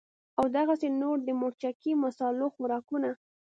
[0.39, 3.11] او دغسې نور د مرچکي مصالو خوراکونه